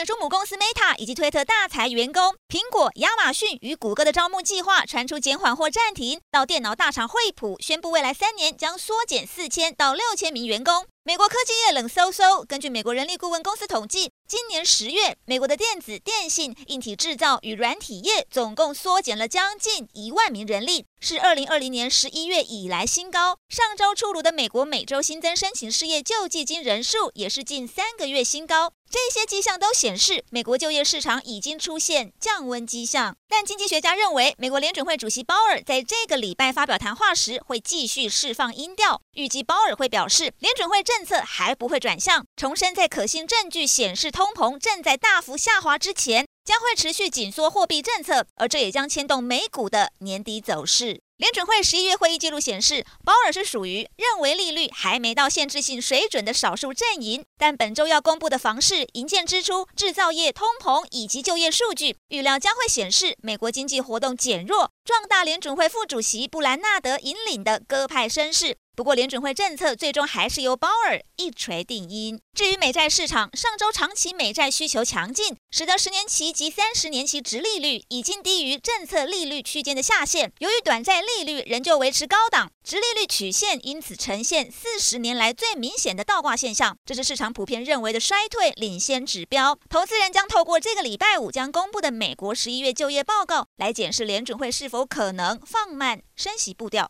[0.00, 10.86] 脸书母公司 Meta 以及推特大裁员工，苹果、亚马逊与谷歌的招募计划传出减缓或暂停，到电脑大厂惠普宣布未来三年将缩减四千到六千名员工。
[11.02, 12.42] 美国科技业冷飕飕。
[12.46, 23.36] 根据美国人力顾问公司统计，今年十月，美国的电子、电信、硬体制造与软体业总共缩减了将近一万名人力，是二零二零年十一月以来新高。
[23.50, 28.72] 上周出炉的美国每周新增申请失业救济金人数也是近三个月新高。
[28.90, 33.16] 这些迹象都显示，美国就业市场已经出现降温迹象。
[33.28, 51.00] 但经济学家认为，美国联准会主席鲍尔在这个礼拜发表谈话时会继续释放音调，预计鲍尔会表示，联准会政策还不会转向，重申在可信证据显示通膨正在大幅下滑之前，将会持续紧缩货币政策，而这也将牵动美股的年底走势。
[51.20, 57.22] 联准会十一月会议记录显示，鲍尔是属于认为利率还没到限制性水准的少数阵营。
[57.36, 68.56] 但本周要公布的房市、营建支出、制造业通膨以及就业数据，预料将会显示美国经济活动减弱，壮大联准会副主席布兰纳德引领的鸽派声势。
[68.76, 72.18] 不过，联准会政策最终还是由鲍尔一锤定音。
[72.32, 80.32] 至于美债市场，上周长期美债需求强劲，使得十年期及三十年期殖利率已经低于政策利率区间的下限。
[80.38, 89.58] 由于短债利率仍旧维持高档，殖利率曲线因此呈现四十年来最明显的倒挂现象，这是市场普遍认为的衰退领先指标。
[89.68, 96.88] 投资人将透过这个礼拜五将公布的美国十一月就业报告来检视联准会是否可能放慢升息步调。